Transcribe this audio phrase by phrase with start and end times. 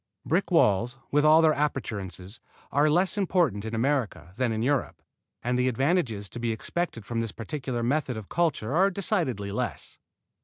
[0.25, 2.39] Brick walls, with all their appurtenances,
[2.71, 4.99] are less important in America than in Europe
[5.43, 9.99] and the advantages to be expected from this particular method of culture are decidedly less.